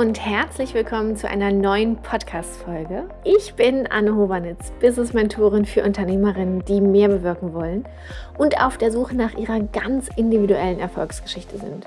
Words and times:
und 0.00 0.18
herzlich 0.18 0.72
willkommen 0.72 1.14
zu 1.14 1.28
einer 1.28 1.52
neuen 1.52 1.96
Podcast-Folge. 1.96 3.04
Ich 3.22 3.52
bin 3.52 3.86
Anne 3.86 4.16
Hobanitz, 4.16 4.72
Business-Mentorin 4.80 5.66
für 5.66 5.84
Unternehmerinnen, 5.84 6.64
die 6.64 6.80
mehr 6.80 7.08
bewirken 7.08 7.52
wollen 7.52 7.84
und 8.38 8.58
auf 8.62 8.78
der 8.78 8.92
Suche 8.92 9.14
nach 9.14 9.34
ihrer 9.34 9.60
ganz 9.60 10.08
individuellen 10.16 10.80
Erfolgsgeschichte 10.80 11.58
sind. 11.58 11.86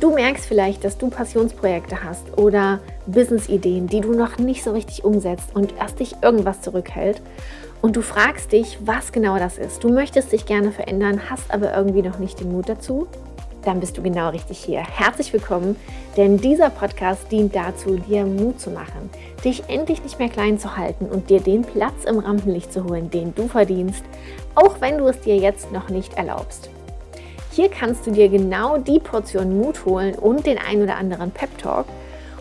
Du 0.00 0.14
merkst 0.14 0.46
vielleicht, 0.46 0.84
dass 0.84 0.96
du 0.96 1.10
Passionsprojekte 1.10 2.02
hast 2.02 2.38
oder 2.38 2.80
Business-Ideen, 3.06 3.88
die 3.88 4.00
du 4.00 4.12
noch 4.14 4.38
nicht 4.38 4.64
so 4.64 4.72
richtig 4.72 5.04
umsetzt 5.04 5.54
und 5.54 5.76
erst 5.76 6.00
dich 6.00 6.14
irgendwas 6.22 6.62
zurückhält. 6.62 7.20
Und 7.82 7.96
du 7.96 8.00
fragst 8.00 8.52
dich, 8.52 8.78
was 8.86 9.12
genau 9.12 9.38
das 9.38 9.58
ist. 9.58 9.84
Du 9.84 9.92
möchtest 9.92 10.32
dich 10.32 10.46
gerne 10.46 10.72
verändern, 10.72 11.28
hast 11.28 11.52
aber 11.52 11.76
irgendwie 11.76 12.00
noch 12.00 12.18
nicht 12.18 12.40
den 12.40 12.52
Mut 12.52 12.70
dazu 12.70 13.06
dann 13.62 13.80
bist 13.80 13.96
du 13.96 14.02
genau 14.02 14.30
richtig 14.30 14.58
hier. 14.58 14.80
Herzlich 14.80 15.32
willkommen, 15.32 15.76
denn 16.16 16.38
dieser 16.38 16.70
Podcast 16.70 17.30
dient 17.30 17.54
dazu, 17.54 17.96
dir 17.96 18.24
Mut 18.24 18.60
zu 18.60 18.70
machen, 18.70 19.10
dich 19.44 19.64
endlich 19.68 20.02
nicht 20.02 20.18
mehr 20.18 20.28
klein 20.28 20.58
zu 20.58 20.76
halten 20.76 21.06
und 21.06 21.30
dir 21.30 21.40
den 21.40 21.62
Platz 21.62 22.04
im 22.04 22.18
Rampenlicht 22.18 22.72
zu 22.72 22.84
holen, 22.84 23.10
den 23.10 23.34
du 23.34 23.48
verdienst, 23.48 24.04
auch 24.54 24.80
wenn 24.80 24.98
du 24.98 25.06
es 25.06 25.20
dir 25.20 25.36
jetzt 25.36 25.72
noch 25.72 25.88
nicht 25.88 26.14
erlaubst. 26.14 26.70
Hier 27.52 27.68
kannst 27.68 28.06
du 28.06 28.12
dir 28.12 28.28
genau 28.28 28.78
die 28.78 29.00
Portion 29.00 29.58
Mut 29.58 29.84
holen 29.84 30.14
und 30.14 30.46
den 30.46 30.58
ein 30.58 30.82
oder 30.82 30.96
anderen 30.96 31.30
Pep 31.30 31.56
Talk, 31.58 31.86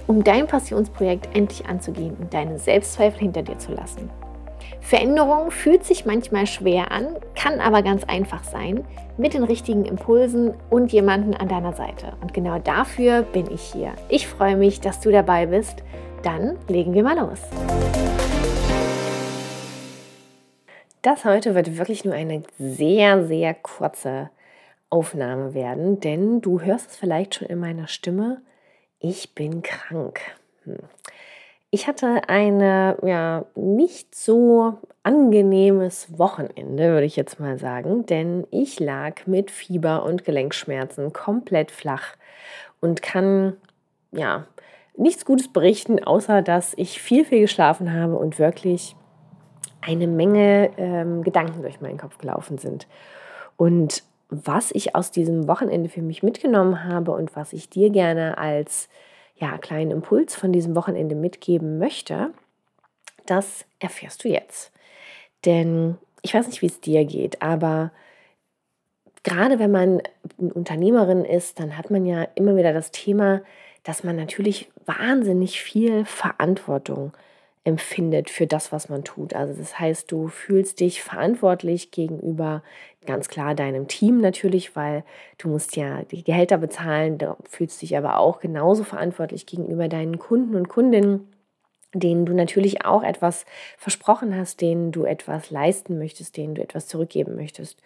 um 0.05 0.23
dein 0.23 0.47
Passionsprojekt 0.47 1.35
endlich 1.35 1.65
anzugehen 1.65 2.15
und 2.19 2.33
deine 2.33 2.59
Selbstzweifel 2.59 3.19
hinter 3.19 3.41
dir 3.41 3.57
zu 3.57 3.71
lassen. 3.71 4.09
Veränderung 4.87 5.51
fühlt 5.51 5.83
sich 5.83 6.05
manchmal 6.05 6.47
schwer 6.47 6.93
an, 6.93 7.17
kann 7.35 7.59
aber 7.59 7.81
ganz 7.81 8.05
einfach 8.05 8.45
sein, 8.45 8.85
mit 9.17 9.33
den 9.33 9.43
richtigen 9.43 9.83
Impulsen 9.83 10.53
und 10.69 10.93
jemanden 10.93 11.33
an 11.33 11.49
deiner 11.49 11.73
Seite. 11.73 12.13
Und 12.21 12.33
genau 12.33 12.57
dafür 12.57 13.23
bin 13.23 13.51
ich 13.51 13.63
hier. 13.63 13.91
Ich 14.07 14.27
freue 14.27 14.55
mich, 14.55 14.79
dass 14.79 15.01
du 15.01 15.11
dabei 15.11 15.47
bist. 15.47 15.83
Dann 16.23 16.57
legen 16.69 16.93
wir 16.93 17.03
mal 17.03 17.17
los. 17.19 17.41
Das 21.01 21.25
heute 21.25 21.53
wird 21.53 21.77
wirklich 21.77 22.05
nur 22.05 22.13
eine 22.13 22.43
sehr, 22.57 23.25
sehr 23.25 23.55
kurze 23.55 24.29
Aufnahme 24.89 25.53
werden, 25.53 25.99
denn 25.99 26.39
du 26.39 26.61
hörst 26.61 26.91
es 26.91 26.95
vielleicht 26.95 27.35
schon 27.35 27.49
in 27.49 27.59
meiner 27.59 27.89
Stimme. 27.89 28.41
Ich 28.99 29.35
bin 29.35 29.63
krank. 29.63 30.21
Hm. 30.63 30.77
Ich 31.69 31.87
hatte 31.87 32.29
eine 32.29 32.97
ja 33.03 33.45
nicht 33.55 34.15
so 34.15 34.77
angenehmes 35.03 36.17
Wochenende, 36.17 36.91
würde 36.91 37.05
ich 37.05 37.17
jetzt 37.17 37.41
mal 37.41 37.57
sagen, 37.57 38.05
denn 38.05 38.47
ich 38.51 38.79
lag 38.79 39.27
mit 39.27 39.51
Fieber 39.51 40.03
und 40.03 40.23
Gelenkschmerzen 40.23 41.11
komplett 41.11 41.71
flach 41.71 42.15
und 42.79 43.01
kann 43.01 43.57
ja 44.11 44.47
nichts 44.95 45.25
Gutes 45.25 45.51
berichten, 45.51 46.01
außer 46.01 46.41
dass 46.41 46.73
ich 46.77 47.01
viel, 47.01 47.25
viel 47.25 47.41
geschlafen 47.41 47.93
habe 47.93 48.15
und 48.15 48.39
wirklich 48.39 48.95
eine 49.81 50.07
Menge 50.07 50.71
ähm, 50.77 51.23
Gedanken 51.23 51.61
durch 51.61 51.81
meinen 51.81 51.97
Kopf 51.97 52.17
gelaufen 52.17 52.57
sind. 52.57 52.87
Und 53.57 54.03
was 54.29 54.71
ich 54.71 54.95
aus 54.95 55.11
diesem 55.11 55.47
Wochenende 55.47 55.89
für 55.89 56.01
mich 56.01 56.23
mitgenommen 56.23 56.85
habe 56.85 57.11
und 57.11 57.35
was 57.35 57.53
ich 57.53 57.69
dir 57.69 57.89
gerne 57.89 58.37
als 58.37 58.89
ja, 59.37 59.57
kleinen 59.57 59.91
Impuls 59.91 60.35
von 60.35 60.51
diesem 60.51 60.75
Wochenende 60.75 61.15
mitgeben 61.15 61.77
möchte, 61.77 62.31
das 63.25 63.65
erfährst 63.79 64.23
du 64.23 64.29
jetzt. 64.29 64.71
Denn 65.45 65.97
ich 66.21 66.33
weiß 66.33 66.47
nicht, 66.47 66.61
wie 66.61 66.67
es 66.67 66.81
dir 66.81 67.05
geht, 67.05 67.41
aber 67.41 67.91
gerade 69.23 69.59
wenn 69.59 69.71
man 69.71 70.01
Unternehmerin 70.37 71.25
ist, 71.25 71.59
dann 71.59 71.77
hat 71.77 71.91
man 71.91 72.05
ja 72.05 72.23
immer 72.35 72.55
wieder 72.55 72.73
das 72.73 72.91
Thema, 72.91 73.41
dass 73.83 74.03
man 74.03 74.15
natürlich 74.15 74.69
wahnsinnig 74.85 75.61
viel 75.61 76.05
Verantwortung 76.05 77.13
empfindet 77.63 78.29
für 78.29 78.47
das, 78.47 78.71
was 78.71 78.89
man 78.89 79.03
tut. 79.03 79.33
Also 79.33 79.53
das 79.53 79.79
heißt, 79.79 80.11
du 80.11 80.27
fühlst 80.27 80.79
dich 80.79 81.03
verantwortlich 81.03 81.91
gegenüber 81.91 82.63
ganz 83.05 83.27
klar 83.27 83.55
deinem 83.55 83.87
Team 83.87 84.21
natürlich, 84.21 84.75
weil 84.75 85.03
du 85.37 85.49
musst 85.49 85.75
ja 85.75 86.03
die 86.03 86.23
Gehälter 86.23 86.57
bezahlen, 86.57 87.17
du 87.17 87.35
fühlst 87.49 87.81
dich 87.81 87.97
aber 87.97 88.17
auch 88.17 88.39
genauso 88.39 88.83
verantwortlich 88.83 89.45
gegenüber 89.45 89.87
deinen 89.87 90.19
Kunden 90.19 90.55
und 90.55 90.69
Kundinnen, 90.69 91.27
denen 91.93 92.25
du 92.25 92.33
natürlich 92.33 92.85
auch 92.85 93.03
etwas 93.03 93.45
versprochen 93.77 94.35
hast, 94.35 94.61
denen 94.61 94.91
du 94.91 95.05
etwas 95.05 95.51
leisten 95.51 95.97
möchtest, 95.97 96.37
denen 96.37 96.55
du 96.55 96.61
etwas 96.61 96.87
zurückgeben 96.87 97.35
möchtest 97.35 97.81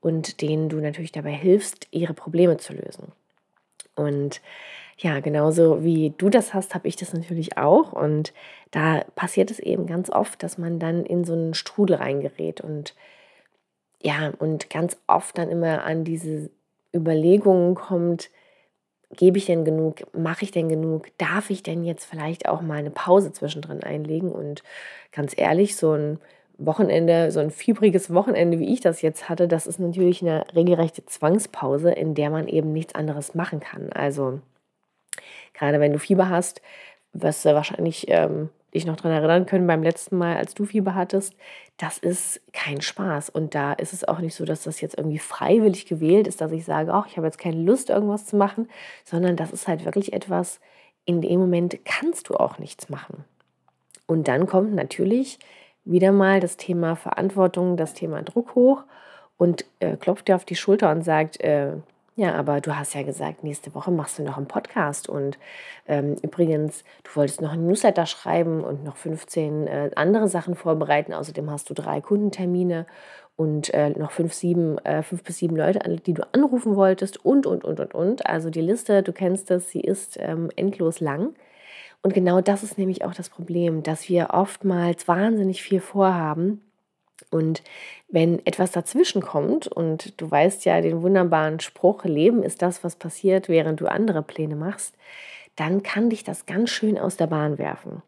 und 0.00 0.40
denen 0.40 0.68
du 0.68 0.76
natürlich 0.76 1.12
dabei 1.12 1.32
hilfst, 1.32 1.88
ihre 1.90 2.14
Probleme 2.14 2.56
zu 2.56 2.72
lösen. 2.72 3.12
Und 3.96 4.40
ja, 5.02 5.20
genauso 5.20 5.82
wie 5.82 6.12
du 6.18 6.28
das 6.28 6.52
hast, 6.52 6.74
habe 6.74 6.86
ich 6.86 6.94
das 6.94 7.14
natürlich 7.14 7.56
auch. 7.56 7.92
Und 7.92 8.34
da 8.70 9.02
passiert 9.16 9.50
es 9.50 9.58
eben 9.58 9.86
ganz 9.86 10.10
oft, 10.10 10.42
dass 10.42 10.58
man 10.58 10.78
dann 10.78 11.06
in 11.06 11.24
so 11.24 11.32
einen 11.32 11.54
Strudel 11.54 11.96
reingerät 11.96 12.60
und 12.60 12.94
ja, 14.02 14.32
und 14.38 14.70
ganz 14.70 14.98
oft 15.06 15.36
dann 15.36 15.50
immer 15.50 15.84
an 15.84 16.04
diese 16.04 16.50
Überlegungen 16.94 17.74
kommt, 17.74 18.30
gebe 19.10 19.38
ich 19.38 19.46
denn 19.46 19.64
genug, 19.64 20.02
mache 20.14 20.44
ich 20.44 20.52
denn 20.52 20.68
genug, 20.68 21.08
darf 21.18 21.50
ich 21.50 21.62
denn 21.62 21.84
jetzt 21.84 22.04
vielleicht 22.04 22.48
auch 22.48 22.62
mal 22.62 22.78
eine 22.78 22.90
Pause 22.90 23.32
zwischendrin 23.32 23.82
einlegen? 23.82 24.30
Und 24.32 24.62
ganz 25.12 25.36
ehrlich, 25.36 25.76
so 25.76 25.92
ein 25.92 26.18
Wochenende, 26.58 27.30
so 27.30 27.40
ein 27.40 27.50
fiebriges 27.50 28.12
Wochenende, 28.12 28.58
wie 28.58 28.72
ich 28.72 28.80
das 28.80 29.02
jetzt 29.02 29.28
hatte, 29.28 29.48
das 29.48 29.66
ist 29.66 29.80
natürlich 29.80 30.22
eine 30.22 30.44
regelrechte 30.54 31.04
Zwangspause, 31.06 31.90
in 31.90 32.14
der 32.14 32.30
man 32.30 32.48
eben 32.48 32.72
nichts 32.72 32.94
anderes 32.94 33.34
machen 33.34 33.60
kann. 33.60 33.92
Also 33.92 34.40
gerade 35.54 35.80
wenn 35.80 35.92
du 35.92 35.98
Fieber 35.98 36.28
hast, 36.28 36.62
wirst 37.12 37.44
du 37.44 37.54
wahrscheinlich 37.54 38.06
ähm, 38.08 38.50
dich 38.74 38.86
noch 38.86 38.96
daran 38.96 39.12
erinnern 39.12 39.46
können 39.46 39.66
beim 39.66 39.82
letzten 39.82 40.16
Mal, 40.16 40.36
als 40.36 40.54
du 40.54 40.64
Fieber 40.64 40.94
hattest, 40.94 41.34
das 41.76 41.98
ist 41.98 42.40
kein 42.52 42.80
Spaß. 42.80 43.30
Und 43.30 43.54
da 43.54 43.72
ist 43.72 43.92
es 43.92 44.06
auch 44.06 44.18
nicht 44.20 44.34
so, 44.34 44.44
dass 44.44 44.62
das 44.62 44.80
jetzt 44.80 44.96
irgendwie 44.96 45.18
freiwillig 45.18 45.86
gewählt 45.86 46.26
ist, 46.26 46.40
dass 46.40 46.52
ich 46.52 46.64
sage, 46.64 46.92
ach, 46.92 47.06
ich 47.08 47.16
habe 47.16 47.26
jetzt 47.26 47.38
keine 47.38 47.60
Lust, 47.62 47.90
irgendwas 47.90 48.26
zu 48.26 48.36
machen, 48.36 48.68
sondern 49.04 49.36
das 49.36 49.50
ist 49.52 49.66
halt 49.66 49.84
wirklich 49.84 50.12
etwas, 50.12 50.60
in 51.04 51.20
dem 51.20 51.40
Moment 51.40 51.78
kannst 51.84 52.28
du 52.28 52.34
auch 52.34 52.58
nichts 52.58 52.88
machen. 52.88 53.24
Und 54.06 54.28
dann 54.28 54.46
kommt 54.46 54.74
natürlich 54.74 55.38
wieder 55.84 56.12
mal 56.12 56.40
das 56.40 56.56
Thema 56.56 56.94
Verantwortung, 56.94 57.76
das 57.76 57.94
Thema 57.94 58.22
Druck 58.22 58.54
hoch 58.54 58.84
und 59.36 59.64
äh, 59.80 59.96
klopft 59.96 60.28
dir 60.28 60.36
auf 60.36 60.44
die 60.44 60.56
Schulter 60.56 60.90
und 60.90 61.02
sagt, 61.02 61.40
äh, 61.40 61.72
ja, 62.20 62.34
aber 62.34 62.60
du 62.60 62.76
hast 62.76 62.92
ja 62.92 63.02
gesagt, 63.02 63.44
nächste 63.44 63.74
Woche 63.74 63.90
machst 63.90 64.18
du 64.18 64.22
noch 64.22 64.36
einen 64.36 64.46
Podcast. 64.46 65.08
Und 65.08 65.38
ähm, 65.88 66.16
übrigens, 66.20 66.84
du 67.02 67.16
wolltest 67.16 67.40
noch 67.40 67.52
einen 67.52 67.66
Newsletter 67.66 68.04
schreiben 68.04 68.62
und 68.62 68.84
noch 68.84 68.98
15 68.98 69.66
äh, 69.66 69.90
andere 69.96 70.28
Sachen 70.28 70.54
vorbereiten. 70.54 71.14
Außerdem 71.14 71.50
hast 71.50 71.70
du 71.70 71.74
drei 71.74 72.02
Kundentermine 72.02 72.84
und 73.36 73.72
äh, 73.72 73.88
noch 73.88 74.10
fünf, 74.10 74.34
sieben, 74.34 74.76
äh, 74.84 75.02
fünf 75.02 75.22
bis 75.22 75.38
sieben 75.38 75.56
Leute, 75.56 75.78
die 75.96 76.12
du 76.12 76.22
anrufen 76.34 76.76
wolltest 76.76 77.24
und, 77.24 77.46
und, 77.46 77.64
und, 77.64 77.80
und, 77.80 77.94
und. 77.94 78.26
Also 78.26 78.50
die 78.50 78.60
Liste, 78.60 79.02
du 79.02 79.14
kennst 79.14 79.48
das, 79.48 79.70
sie 79.70 79.80
ist 79.80 80.18
ähm, 80.20 80.50
endlos 80.56 81.00
lang. 81.00 81.34
Und 82.02 82.12
genau 82.12 82.42
das 82.42 82.62
ist 82.62 82.76
nämlich 82.76 83.02
auch 83.02 83.14
das 83.14 83.30
Problem, 83.30 83.82
dass 83.82 84.10
wir 84.10 84.28
oftmals 84.34 85.08
wahnsinnig 85.08 85.62
viel 85.62 85.80
vorhaben 85.80 86.60
und 87.30 87.62
wenn 88.08 88.44
etwas 88.44 88.72
dazwischen 88.72 89.22
kommt, 89.22 89.68
und 89.68 90.20
du 90.20 90.30
weißt 90.30 90.64
ja 90.64 90.80
den 90.80 91.02
wunderbaren 91.02 91.60
Spruch, 91.60 92.04
Leben 92.04 92.42
ist 92.42 92.62
das, 92.62 92.82
was 92.82 92.96
passiert, 92.96 93.48
während 93.48 93.80
du 93.80 93.86
andere 93.86 94.22
Pläne 94.22 94.56
machst, 94.56 94.94
dann 95.56 95.82
kann 95.82 96.10
dich 96.10 96.24
das 96.24 96.46
ganz 96.46 96.70
schön 96.70 96.98
aus 96.98 97.16
der 97.16 97.28
Bahn 97.28 97.58
werfen. 97.58 98.02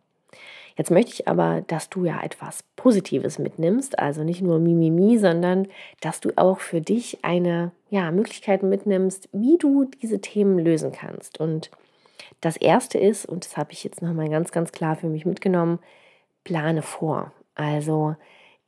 Jetzt 0.76 0.90
möchte 0.90 1.12
ich 1.12 1.28
aber, 1.28 1.62
dass 1.66 1.90
du 1.90 2.06
ja 2.06 2.22
etwas 2.22 2.64
Positives 2.76 3.38
mitnimmst, 3.38 3.98
also 3.98 4.24
nicht 4.24 4.40
nur 4.40 4.58
Mimimi, 4.58 5.18
sondern 5.18 5.68
dass 6.00 6.20
du 6.20 6.30
auch 6.36 6.60
für 6.60 6.80
dich 6.80 7.18
eine 7.22 7.72
ja, 7.90 8.10
Möglichkeit 8.10 8.62
mitnimmst, 8.62 9.28
wie 9.32 9.58
du 9.58 9.84
diese 9.84 10.20
Themen 10.20 10.58
lösen 10.58 10.92
kannst. 10.92 11.38
Und 11.38 11.70
das 12.40 12.56
erste 12.56 12.98
ist, 12.98 13.26
und 13.26 13.44
das 13.44 13.56
habe 13.56 13.72
ich 13.72 13.84
jetzt 13.84 14.00
nochmal 14.00 14.30
ganz, 14.30 14.50
ganz 14.50 14.72
klar 14.72 14.96
für 14.96 15.08
mich 15.08 15.26
mitgenommen, 15.26 15.78
plane 16.42 16.82
vor. 16.82 17.32
Also 17.54 18.16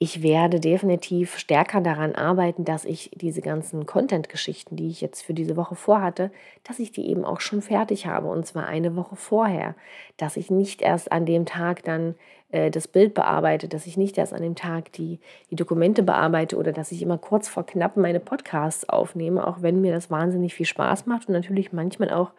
ich 0.04 0.22
werde 0.22 0.60
definitiv 0.60 1.38
stärker 1.38 1.80
daran 1.80 2.14
arbeiten, 2.14 2.66
dass 2.66 2.84
ich 2.84 3.10
diese 3.14 3.40
ganzen 3.40 3.86
Content-Geschichten, 3.86 4.76
die 4.76 4.88
ich 4.88 5.00
jetzt 5.00 5.22
für 5.22 5.32
diese 5.32 5.56
Woche 5.56 5.76
vorhatte, 5.76 6.30
dass 6.62 6.78
ich 6.78 6.92
die 6.92 7.08
eben 7.08 7.24
auch 7.24 7.40
schon 7.40 7.62
fertig 7.62 8.06
habe 8.06 8.26
und 8.28 8.44
zwar 8.46 8.66
eine 8.66 8.96
Woche 8.96 9.16
vorher. 9.16 9.74
Dass 10.18 10.36
ich 10.36 10.50
nicht 10.50 10.82
erst 10.82 11.10
an 11.10 11.24
dem 11.24 11.46
Tag 11.46 11.84
dann 11.84 12.16
äh, 12.52 12.70
das 12.70 12.86
Bild 12.86 13.14
bearbeite, 13.14 13.66
dass 13.66 13.86
ich 13.86 13.96
nicht 13.96 14.18
erst 14.18 14.34
an 14.34 14.42
dem 14.42 14.56
Tag 14.56 14.92
die, 14.92 15.20
die 15.50 15.56
Dokumente 15.56 16.02
bearbeite 16.02 16.58
oder 16.58 16.72
dass 16.72 16.92
ich 16.92 17.00
immer 17.00 17.16
kurz 17.16 17.48
vor 17.48 17.64
knapp 17.64 17.96
meine 17.96 18.20
Podcasts 18.20 18.86
aufnehme, 18.86 19.46
auch 19.46 19.62
wenn 19.62 19.80
mir 19.80 19.94
das 19.94 20.10
wahnsinnig 20.10 20.52
viel 20.52 20.66
Spaß 20.66 21.06
macht 21.06 21.28
und 21.28 21.32
natürlich 21.32 21.72
manchmal 21.72 22.10
auch, 22.10 22.32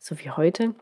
so 0.00 0.18
wie 0.18 0.32
heute, 0.32 0.74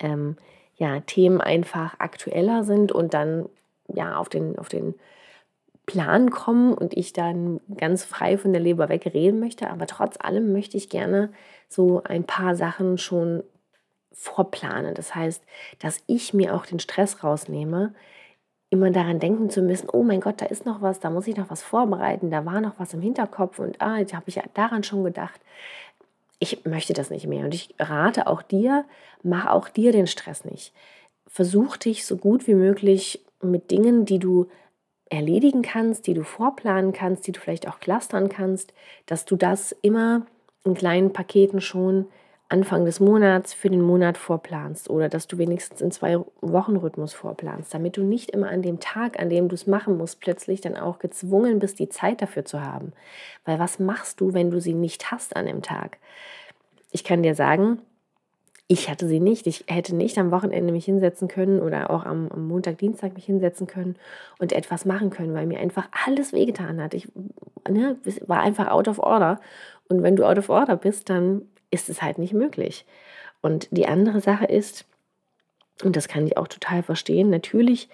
ähm, 0.00 0.36
ja, 0.78 0.98
Themen 0.98 1.40
einfach 1.40 2.00
aktueller 2.00 2.64
sind 2.64 2.90
und 2.90 3.14
dann 3.14 3.48
ja 3.86 4.16
auf 4.16 4.28
den, 4.28 4.58
auf 4.58 4.68
den 4.68 4.94
Plan 5.86 6.30
kommen 6.30 6.72
und 6.72 6.96
ich 6.96 7.12
dann 7.12 7.60
ganz 7.76 8.04
frei 8.04 8.38
von 8.38 8.52
der 8.52 8.62
Leber 8.62 8.88
wegreden 8.88 9.40
möchte. 9.40 9.70
Aber 9.70 9.86
trotz 9.86 10.16
allem 10.18 10.52
möchte 10.52 10.76
ich 10.76 10.88
gerne 10.88 11.30
so 11.68 12.02
ein 12.04 12.24
paar 12.24 12.56
Sachen 12.56 12.98
schon 12.98 13.42
vorplane. 14.12 14.94
Das 14.94 15.14
heißt, 15.14 15.42
dass 15.80 16.02
ich 16.06 16.32
mir 16.32 16.54
auch 16.54 16.66
den 16.66 16.80
Stress 16.80 17.22
rausnehme, 17.22 17.94
immer 18.70 18.90
daran 18.90 19.20
denken 19.20 19.50
zu 19.50 19.62
müssen, 19.62 19.88
oh 19.88 20.02
mein 20.02 20.20
Gott, 20.20 20.40
da 20.40 20.46
ist 20.46 20.66
noch 20.66 20.82
was, 20.82 20.98
da 20.98 21.10
muss 21.10 21.28
ich 21.28 21.36
noch 21.36 21.50
was 21.50 21.62
vorbereiten, 21.62 22.30
da 22.30 22.44
war 22.44 22.60
noch 22.60 22.78
was 22.78 22.92
im 22.94 23.00
Hinterkopf 23.00 23.58
und 23.58 23.80
ah, 23.80 23.98
jetzt 23.98 24.14
habe 24.14 24.24
ich 24.26 24.36
ja 24.36 24.42
daran 24.54 24.82
schon 24.82 25.04
gedacht. 25.04 25.40
Ich 26.40 26.64
möchte 26.64 26.92
das 26.92 27.10
nicht 27.10 27.26
mehr 27.26 27.44
und 27.44 27.54
ich 27.54 27.74
rate 27.78 28.26
auch 28.26 28.42
dir, 28.42 28.84
mach 29.22 29.46
auch 29.46 29.68
dir 29.68 29.92
den 29.92 30.08
Stress 30.08 30.44
nicht. 30.44 30.72
Versuch 31.26 31.76
dich 31.76 32.04
so 32.04 32.16
gut 32.16 32.48
wie 32.48 32.54
möglich 32.54 33.24
mit 33.40 33.70
Dingen, 33.70 34.06
die 34.06 34.18
du 34.18 34.48
erledigen 35.10 35.62
kannst, 35.62 36.06
die 36.06 36.14
du 36.14 36.24
vorplanen 36.24 36.92
kannst, 36.92 37.26
die 37.26 37.32
du 37.32 37.40
vielleicht 37.40 37.68
auch 37.68 37.80
clustern 37.80 38.28
kannst, 38.28 38.72
dass 39.06 39.24
du 39.24 39.36
das 39.36 39.72
immer 39.82 40.26
in 40.64 40.74
kleinen 40.74 41.12
Paketen 41.12 41.60
schon 41.60 42.06
Anfang 42.48 42.84
des 42.84 43.00
Monats 43.00 43.54
für 43.54 43.70
den 43.70 43.80
Monat 43.80 44.18
vorplanst 44.18 44.90
oder 44.90 45.08
dass 45.08 45.26
du 45.26 45.38
wenigstens 45.38 45.80
in 45.80 45.90
zwei 45.90 46.18
Wochen 46.40 46.76
Rhythmus 46.76 47.14
vorplanst, 47.14 47.72
damit 47.72 47.96
du 47.96 48.02
nicht 48.02 48.30
immer 48.30 48.48
an 48.48 48.62
dem 48.62 48.80
Tag, 48.80 49.18
an 49.18 49.30
dem 49.30 49.48
du 49.48 49.54
es 49.54 49.66
machen 49.66 49.96
musst, 49.96 50.20
plötzlich 50.20 50.60
dann 50.60 50.76
auch 50.76 50.98
gezwungen 50.98 51.58
bist, 51.58 51.78
die 51.78 51.88
Zeit 51.88 52.20
dafür 52.20 52.44
zu 52.44 52.60
haben. 52.60 52.92
Weil 53.44 53.58
was 53.58 53.78
machst 53.78 54.20
du, 54.20 54.34
wenn 54.34 54.50
du 54.50 54.60
sie 54.60 54.74
nicht 54.74 55.10
hast 55.10 55.36
an 55.36 55.46
dem 55.46 55.62
Tag? 55.62 55.98
Ich 56.90 57.02
kann 57.02 57.22
dir 57.22 57.34
sagen, 57.34 57.80
ich 58.66 58.88
hatte 58.88 59.06
sie 59.06 59.20
nicht. 59.20 59.46
Ich 59.46 59.64
hätte 59.68 59.94
nicht 59.94 60.16
am 60.18 60.30
Wochenende 60.30 60.72
mich 60.72 60.86
hinsetzen 60.86 61.28
können 61.28 61.60
oder 61.60 61.90
auch 61.90 62.04
am, 62.04 62.28
am, 62.28 62.48
Montag, 62.48 62.78
Dienstag 62.78 63.14
mich 63.14 63.26
hinsetzen 63.26 63.66
können 63.66 63.96
und 64.38 64.52
etwas 64.52 64.86
machen 64.86 65.10
können, 65.10 65.34
weil 65.34 65.46
mir 65.46 65.60
einfach 65.60 65.88
alles 66.06 66.32
wehgetan 66.32 66.82
hat. 66.82 66.94
Ich 66.94 67.08
ne, 67.68 67.98
war 68.26 68.40
einfach 68.40 68.68
out 68.68 68.88
of 68.88 68.98
order. 68.98 69.40
Und 69.88 70.02
wenn 70.02 70.16
du 70.16 70.24
out 70.24 70.38
of 70.38 70.48
order 70.48 70.76
bist, 70.76 71.10
dann 71.10 71.42
ist 71.70 71.90
es 71.90 72.00
halt 72.00 72.18
nicht 72.18 72.32
möglich. 72.32 72.86
Und 73.42 73.68
die 73.70 73.86
andere 73.86 74.20
Sache 74.20 74.46
ist, 74.46 74.86
und 75.82 75.96
das 75.96 76.08
kann 76.08 76.26
ich 76.26 76.38
auch 76.38 76.48
total 76.48 76.82
verstehen, 76.82 77.28
natürlich 77.28 77.90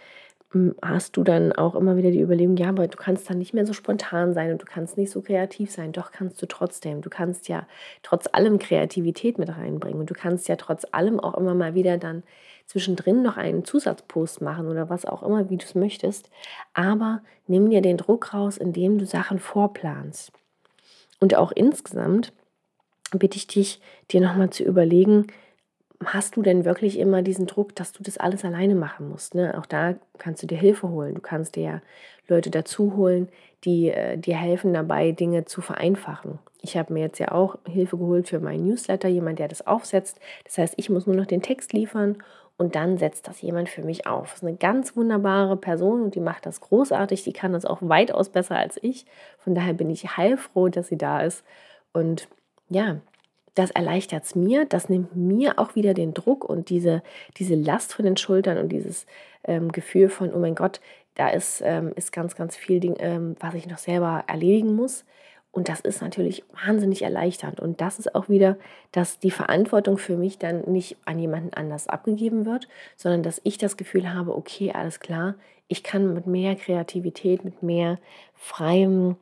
hast 0.83 1.17
du 1.17 1.23
dann 1.23 1.53
auch 1.53 1.77
immer 1.77 1.97
wieder 1.97 2.11
die 2.11 2.21
Überlegung, 2.21 2.57
ja, 2.57 2.71
aber 2.71 2.89
du 2.89 2.97
kannst 2.97 3.31
dann 3.31 3.39
nicht 3.39 3.55
mehr 3.55 3.65
so 3.65 3.73
spontan 3.73 4.35
sein 4.35 4.51
und 4.51 4.61
du 4.61 4.67
kannst 4.67 4.97
nicht 4.97 5.13
so 5.13 5.23
kreativ 5.23 5.71
sein. 5.71 5.93
Doch 5.93 6.11
kannst 6.11 6.43
du 6.43 6.47
trotzdem. 6.47 7.03
Du 7.03 7.11
kannst 7.11 7.49
ja 7.49 7.69
trotz 8.03 8.29
allem 8.33 8.59
Kreativität 8.59 9.39
mit 9.39 9.49
reinbringen 9.49 10.01
und 10.01 10.11
du 10.11 10.15
kannst 10.15 10.49
ja 10.49 10.57
trotz 10.57 10.87
allem 10.91 11.21
auch 11.21 11.35
immer 11.35 11.55
mal 11.55 11.75
wieder 11.75 11.99
dann 11.99 12.25
zwischendrin 12.67 13.23
noch 13.23 13.37
einen 13.37 13.65
Zusatzpost 13.65 14.43
machen 14.43 14.67
oder 14.67 14.91
was 14.91 15.05
auch 15.05 15.23
immer, 15.23 15.51
wie 15.51 15.57
du 15.57 15.65
es 15.65 15.77
möchtest. 15.77 16.31
Aber 16.75 17.23
nimm 17.47 17.71
dir 17.71 17.81
den 17.81 17.97
Druck 17.97 18.35
raus, 18.35 18.57
indem 18.57 18.99
du 18.99 19.07
Sachen 19.07 19.39
vorplanst. 19.39 20.33
Und 21.21 21.37
auch 21.37 21.53
insgesamt 21.53 22.33
bitte 23.13 23.37
ich 23.37 23.47
dich, 23.47 23.81
dir 24.11 24.21
nochmal 24.21 24.51
zu 24.51 24.65
überlegen, 24.65 25.27
hast 26.05 26.37
du 26.37 26.43
denn 26.43 26.65
wirklich 26.65 26.99
immer 26.99 27.23
diesen 27.23 27.47
Druck, 27.47 27.75
dass 27.77 27.93
du 27.93 28.03
das 28.03 28.19
alles 28.19 28.45
alleine 28.45 28.75
machen 28.75 29.09
musst? 29.09 29.35
Ne? 29.35 29.57
Auch 29.59 29.67
da 29.67 29.95
kannst 30.19 30.43
du 30.43 30.47
dir 30.47 30.59
Hilfe 30.59 30.89
holen. 30.89 31.15
Du 31.15 31.21
kannst 31.21 31.57
dir 31.57 31.63
ja 31.63 31.83
Leute 32.29 32.51
dazu 32.51 32.97
holen, 32.97 33.29
die 33.65 33.91
äh, 33.91 34.17
dir 34.17 34.37
helfen 34.37 34.73
dabei, 34.73 35.13
Dinge 35.13 35.45
zu 35.45 35.61
vereinfachen. 35.61 36.39
Ich 36.63 36.77
habe 36.77 36.93
mir 36.93 37.01
jetzt 37.01 37.19
ja 37.19 37.33
auch 37.33 37.59
Hilfe 37.67 37.99
geholt 37.99 38.29
für 38.29 38.41
meinen 38.41 38.67
Newsletter, 38.67 39.09
jemand, 39.09 39.39
der 39.39 39.49
das 39.49 39.67
aufsetzt. 39.67 40.19
Das 40.45 40.59
heißt, 40.59 40.75
ich 40.77 40.91
muss 40.91 41.07
nur 41.07 41.17
noch 41.17 41.27
den 41.27 41.43
Text 41.43 41.73
liefern 41.73 42.19
und 42.57 42.75
dann 42.75 42.99
setzt 42.99 43.27
das 43.27 43.41
jemand 43.41 43.69
für 43.69 43.83
mich 43.83 44.07
auf. 44.07 44.33
Das 44.33 44.43
ist 44.43 44.49
eine 44.49 44.57
ganz 44.57 44.97
wunderbare 44.97 45.57
Person 45.57 46.03
und 46.03 46.15
die 46.15 46.21
macht 46.21 46.45
das 46.47 46.61
großartig. 46.61 47.25
Die 47.25 47.33
kann 47.33 47.53
das 47.53 47.65
auch 47.65 47.79
weitaus 47.81 48.29
besser 48.29 48.57
als 48.57 48.79
ich. 48.83 49.07
Von 49.39 49.55
daher 49.55 49.73
bin 49.73 49.91
ich 49.91 50.17
heilfroh, 50.17 50.69
dass 50.69 50.89
sie 50.89 50.99
da 50.99 51.21
ist. 51.21 51.43
Und 51.93 52.29
ja, 52.69 53.01
das 53.61 53.71
erleichtert 53.71 54.25
es 54.25 54.35
mir, 54.35 54.65
das 54.65 54.89
nimmt 54.89 55.15
mir 55.15 55.59
auch 55.59 55.75
wieder 55.75 55.93
den 55.93 56.15
Druck 56.15 56.45
und 56.45 56.71
diese, 56.71 57.03
diese 57.37 57.55
Last 57.55 57.93
von 57.93 58.07
den 58.07 58.17
Schultern 58.17 58.57
und 58.57 58.71
dieses 58.71 59.05
ähm, 59.45 59.71
Gefühl 59.71 60.09
von, 60.09 60.33
oh 60.33 60.39
mein 60.39 60.55
Gott, 60.55 60.81
da 61.15 61.29
ist, 61.29 61.61
ähm, 61.63 61.93
ist 61.95 62.11
ganz, 62.11 62.37
ganz 62.37 62.57
viel, 62.57 62.81
Ding, 62.81 62.97
ähm, 63.01 63.37
was 63.39 63.53
ich 63.53 63.67
noch 63.67 63.77
selber 63.77 64.25
erledigen 64.27 64.75
muss. 64.75 65.05
Und 65.53 65.69
das 65.69 65.81
ist 65.81 66.01
natürlich 66.01 66.43
wahnsinnig 66.65 67.03
erleichternd. 67.03 67.61
Und 67.61 67.83
das 67.83 67.99
ist 67.99 68.15
auch 68.15 68.31
wieder, 68.31 68.57
dass 68.93 69.19
die 69.19 69.31
Verantwortung 69.31 69.99
für 69.99 70.17
mich 70.17 70.39
dann 70.39 70.63
nicht 70.63 70.97
an 71.05 71.19
jemanden 71.19 71.53
anders 71.53 71.87
abgegeben 71.87 72.47
wird, 72.47 72.67
sondern 72.97 73.23
dass 73.23 73.43
ich 73.45 73.59
das 73.59 73.77
Gefühl 73.77 74.15
habe, 74.15 74.35
okay, 74.35 74.73
alles 74.73 75.01
klar, 75.01 75.35
ich 75.69 75.83
kann 75.83 76.15
mit 76.15 76.27
mehr 76.27 76.57
Kreativität, 76.57 77.45
mit 77.45 77.63
mehr 77.63 77.99
freiem 78.35 79.17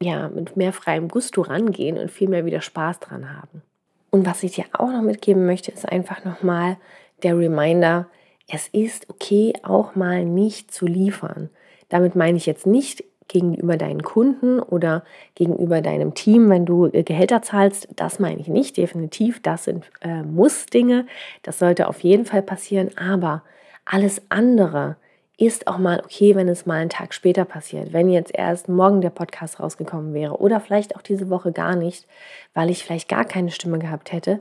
ja, 0.00 0.28
mit 0.28 0.56
mehr 0.56 0.72
freiem 0.72 1.08
Gusto 1.08 1.42
rangehen 1.42 1.98
und 1.98 2.10
viel 2.10 2.28
mehr 2.28 2.44
wieder 2.44 2.60
Spaß 2.60 3.00
dran 3.00 3.36
haben. 3.36 3.62
Und 4.10 4.26
was 4.26 4.42
ich 4.42 4.52
dir 4.52 4.64
auch 4.72 4.90
noch 4.90 5.02
mitgeben 5.02 5.46
möchte, 5.46 5.70
ist 5.70 5.88
einfach 5.88 6.24
nochmal 6.24 6.76
der 7.22 7.36
Reminder, 7.36 8.08
es 8.48 8.68
ist 8.68 9.10
okay, 9.10 9.52
auch 9.62 9.94
mal 9.94 10.24
nicht 10.24 10.72
zu 10.72 10.86
liefern. 10.86 11.50
Damit 11.90 12.16
meine 12.16 12.38
ich 12.38 12.46
jetzt 12.46 12.66
nicht 12.66 13.04
gegenüber 13.28 13.76
deinen 13.76 14.02
Kunden 14.02 14.58
oder 14.58 15.04
gegenüber 15.34 15.82
deinem 15.82 16.14
Team, 16.14 16.48
wenn 16.48 16.64
du 16.64 16.86
äh, 16.86 17.02
Gehälter 17.02 17.42
zahlst. 17.42 17.88
Das 17.94 18.18
meine 18.18 18.40
ich 18.40 18.48
nicht, 18.48 18.78
definitiv. 18.78 19.40
Das 19.42 19.64
sind 19.64 19.90
äh, 20.00 20.22
Muss-Dinge. 20.22 21.06
Das 21.42 21.58
sollte 21.58 21.88
auf 21.88 22.00
jeden 22.00 22.24
Fall 22.24 22.42
passieren. 22.42 22.90
Aber 22.96 23.42
alles 23.84 24.22
andere, 24.30 24.96
ist 25.38 25.68
auch 25.68 25.78
mal 25.78 26.00
okay, 26.00 26.34
wenn 26.34 26.48
es 26.48 26.66
mal 26.66 26.80
einen 26.80 26.90
Tag 26.90 27.14
später 27.14 27.44
passiert. 27.44 27.92
Wenn 27.92 28.10
jetzt 28.10 28.34
erst 28.34 28.68
morgen 28.68 29.00
der 29.00 29.10
Podcast 29.10 29.60
rausgekommen 29.60 30.12
wäre 30.12 30.40
oder 30.40 30.60
vielleicht 30.60 30.96
auch 30.96 31.02
diese 31.02 31.30
Woche 31.30 31.52
gar 31.52 31.76
nicht, 31.76 32.06
weil 32.54 32.70
ich 32.70 32.82
vielleicht 32.82 33.08
gar 33.08 33.24
keine 33.24 33.52
Stimme 33.52 33.78
gehabt 33.78 34.12
hätte, 34.12 34.40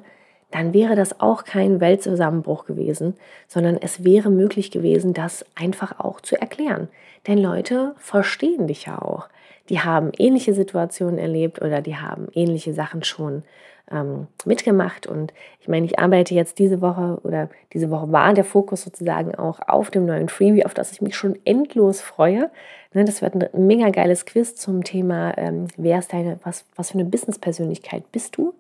dann 0.52 0.74
wäre 0.74 0.96
das 0.96 1.20
auch 1.20 1.44
kein 1.44 1.82
Weltzusammenbruch 1.82 2.66
gewesen, 2.66 3.16
sondern 3.48 3.78
es 3.78 4.04
wäre 4.04 4.30
möglich 4.30 4.72
gewesen, 4.72 5.14
das 5.14 5.46
einfach 5.56 6.00
auch 6.00 6.22
zu 6.22 6.40
erklären. 6.40 6.88
Denn 7.28 7.38
Leute 7.38 7.94
verstehen 7.98 8.68
dich 8.68 8.86
ja 8.86 9.02
auch. 9.02 9.28
Die 9.70 9.82
haben 9.82 10.12
ähnliche 10.18 10.54
Situationen 10.54 11.18
erlebt 11.18 11.62
oder 11.62 11.82
die 11.82 11.98
haben 11.98 12.28
ähnliche 12.34 12.74
Sachen 12.74 13.04
schon 13.04 13.44
ähm, 13.92 14.28
mitgemacht. 14.46 15.08
Und 15.08 15.34
ich 15.60 15.68
meine, 15.68 15.86
ich 15.86 16.00
arbeite 16.00 16.34
jetzt 16.34 16.60
diese 16.60 16.82
Woche 16.82 17.20
oder 17.24 17.50
diese 17.74 17.90
Woche 17.90 18.12
war 18.12 18.34
der 18.34 18.46
Fokus 18.46 18.84
sozusagen 18.84 19.36
auch 19.36 19.60
auf 19.68 19.92
dem 19.92 20.06
neuen 20.06 20.30
Freebie, 20.30 20.66
auf 20.66 20.74
das 20.74 20.92
ich 20.92 21.02
mich 21.02 21.16
schon 21.16 21.38
endlos 21.44 22.02
freue. 22.02 22.50
Ne, 22.94 23.04
das 23.06 23.22
wird 23.22 23.36
ein 23.36 23.68
mega 23.68 23.90
geiles 23.90 24.26
Quiz 24.26 24.56
zum 24.56 24.84
Thema, 24.84 25.38
ähm, 25.38 25.68
wer 25.76 26.00
ist 26.00 26.14
deine, 26.14 26.40
was, 26.44 26.66
was 26.76 26.92
für 26.92 27.00
eine 27.00 27.10
Business-Persönlichkeit 27.10 28.12
bist 28.12 28.38
du? 28.38 28.54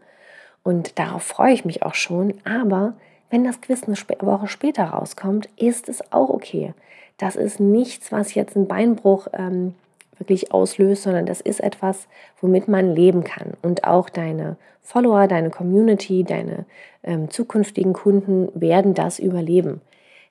Und 0.67 0.99
darauf 0.99 1.23
freue 1.23 1.53
ich 1.53 1.63
mich 1.63 1.83
auch 1.83 1.93
schon. 1.93 2.33
Aber 2.43 2.91
wenn 3.29 3.45
das 3.45 3.61
Quiz 3.61 3.83
eine 3.83 3.95
Woche 4.19 4.49
später 4.49 4.83
rauskommt, 4.83 5.47
ist 5.55 5.87
es 5.87 6.11
auch 6.11 6.29
okay. 6.29 6.73
Das 7.17 7.37
ist 7.37 7.61
nichts, 7.61 8.11
was 8.11 8.33
jetzt 8.33 8.57
einen 8.57 8.67
Beinbruch 8.67 9.27
ähm, 9.31 9.75
wirklich 10.17 10.51
auslöst, 10.51 11.03
sondern 11.03 11.25
das 11.25 11.39
ist 11.39 11.61
etwas, 11.61 12.09
womit 12.41 12.67
man 12.67 12.93
leben 12.93 13.23
kann. 13.23 13.53
Und 13.61 13.85
auch 13.85 14.09
deine 14.09 14.57
Follower, 14.81 15.29
deine 15.29 15.51
Community, 15.51 16.25
deine 16.25 16.65
ähm, 17.01 17.29
zukünftigen 17.29 17.93
Kunden 17.93 18.49
werden 18.53 18.93
das 18.93 19.19
überleben. 19.19 19.79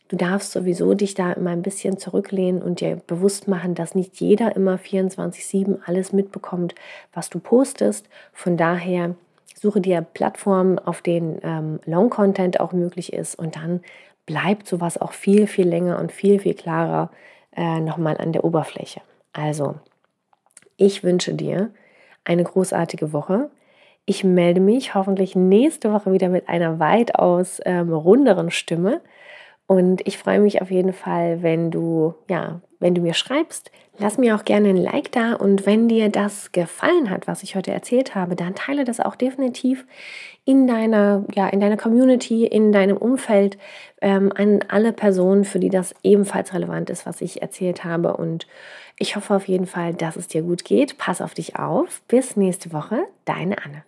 Du 0.08 0.16
darfst 0.16 0.52
sowieso 0.52 0.92
dich 0.92 1.14
da 1.14 1.32
immer 1.32 1.50
ein 1.52 1.62
bisschen 1.62 1.96
zurücklehnen 1.96 2.60
und 2.60 2.80
dir 2.80 2.96
bewusst 3.06 3.49
machen, 3.49 3.75
dass 3.75 3.94
nicht 3.94 4.20
jeder 4.20 4.54
immer 4.54 4.76
24-7 4.76 5.78
alles 5.87 6.12
mitbekommt, 6.12 6.75
was 7.14 7.30
du 7.30 7.38
postest. 7.38 8.06
Von 8.34 8.58
daher 8.58 9.14
suche 9.66 9.80
dir 9.80 10.00
Plattformen, 10.00 10.78
auf 10.78 11.02
denen 11.02 11.40
ähm, 11.42 11.80
Long-Content 11.87 12.61
auch 12.61 12.73
möglich 12.73 13.12
ist 13.12 13.37
und 13.37 13.56
dann 13.56 13.80
bleibt 14.25 14.68
sowas 14.68 15.00
auch 15.00 15.12
viel, 15.12 15.49
viel 15.49 15.66
länger 15.66 15.99
und 15.99 16.12
viel, 16.12 16.38
viel 16.38 16.54
klarer 16.54 17.11
äh, 17.56 17.80
nochmal 17.80 18.16
an 18.18 18.32
der 18.32 18.44
Oberfläche. 18.44 19.00
Also, 19.32 19.75
ich 20.76 21.02
wünsche 21.02 21.35
dir 21.35 21.70
eine 22.25 22.44
großartige 22.44 23.12
Woche. 23.12 23.50
Ich 24.04 24.23
melde 24.23 24.61
mich 24.61 24.94
hoffentlich 24.94 25.35
nächste 25.35 25.92
Woche 25.92 26.12
wieder 26.12 26.28
mit 26.28 26.49
einer 26.49 26.78
weitaus 26.78 27.61
ähm, 27.64 27.92
runderen 27.92 28.52
Stimme. 28.52 29.00
Und 29.66 30.06
ich 30.06 30.16
freue 30.16 30.38
mich 30.38 30.62
auf 30.62 30.70
jeden 30.70 30.92
Fall, 30.92 31.42
wenn 31.42 31.73
du, 31.73 32.14
ja, 32.28 32.61
wenn 32.78 32.94
du 32.94 33.00
mir 33.00 33.14
schreibst, 33.14 33.73
lass 33.98 34.18
mir 34.18 34.34
auch 34.34 34.44
gerne 34.44 34.68
ein 34.68 34.76
Like 34.76 35.12
da. 35.12 35.34
Und 35.34 35.66
wenn 35.66 35.88
dir 35.88 36.08
das 36.08 36.52
gefallen 36.52 37.10
hat, 37.10 37.26
was 37.26 37.42
ich 37.42 37.56
heute 37.56 37.72
erzählt 37.72 38.14
habe, 38.14 38.36
dann 38.36 38.54
teile 38.54 38.84
das 38.84 39.00
auch 39.00 39.16
definitiv 39.16 39.86
in 40.44 40.66
deiner, 40.66 41.24
ja, 41.34 41.48
in 41.48 41.60
deiner 41.60 41.76
Community, 41.76 42.46
in 42.46 42.72
deinem 42.72 42.96
Umfeld 42.96 43.58
ähm, 44.00 44.32
an 44.34 44.60
alle 44.68 44.92
Personen, 44.92 45.44
für 45.44 45.58
die 45.58 45.70
das 45.70 45.94
ebenfalls 46.02 46.54
relevant 46.54 46.90
ist, 46.90 47.06
was 47.06 47.20
ich 47.20 47.42
erzählt 47.42 47.84
habe. 47.84 48.16
Und 48.16 48.46
ich 48.98 49.16
hoffe 49.16 49.34
auf 49.34 49.48
jeden 49.48 49.66
Fall, 49.66 49.94
dass 49.94 50.16
es 50.16 50.28
dir 50.28 50.42
gut 50.42 50.64
geht. 50.64 50.98
Pass 50.98 51.20
auf 51.20 51.34
dich 51.34 51.56
auf. 51.56 52.02
Bis 52.08 52.36
nächste 52.36 52.72
Woche. 52.72 53.04
Deine 53.24 53.56
Anne. 53.64 53.82